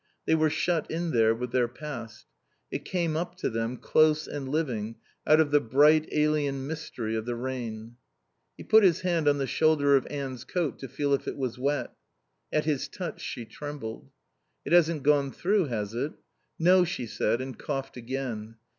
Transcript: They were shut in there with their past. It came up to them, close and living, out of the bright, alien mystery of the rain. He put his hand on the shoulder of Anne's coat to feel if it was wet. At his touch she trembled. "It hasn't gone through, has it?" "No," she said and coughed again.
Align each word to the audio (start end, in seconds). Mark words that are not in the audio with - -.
They 0.25 0.33
were 0.33 0.49
shut 0.49 0.89
in 0.89 1.11
there 1.11 1.35
with 1.35 1.51
their 1.51 1.67
past. 1.67 2.25
It 2.71 2.83
came 2.85 3.15
up 3.15 3.35
to 3.35 3.51
them, 3.51 3.77
close 3.77 4.25
and 4.27 4.49
living, 4.49 4.95
out 5.27 5.39
of 5.39 5.51
the 5.51 5.59
bright, 5.61 6.09
alien 6.11 6.65
mystery 6.65 7.15
of 7.15 7.27
the 7.27 7.35
rain. 7.35 7.97
He 8.57 8.63
put 8.63 8.83
his 8.83 9.01
hand 9.01 9.27
on 9.27 9.37
the 9.37 9.45
shoulder 9.45 9.95
of 9.95 10.07
Anne's 10.09 10.43
coat 10.43 10.79
to 10.79 10.87
feel 10.87 11.13
if 11.13 11.27
it 11.27 11.37
was 11.37 11.59
wet. 11.59 11.93
At 12.51 12.65
his 12.65 12.87
touch 12.87 13.21
she 13.21 13.45
trembled. 13.45 14.09
"It 14.65 14.73
hasn't 14.73 15.03
gone 15.03 15.31
through, 15.31 15.65
has 15.65 15.93
it?" 15.93 16.13
"No," 16.57 16.83
she 16.83 17.05
said 17.05 17.39
and 17.39 17.59
coughed 17.59 17.95
again. 17.95 18.55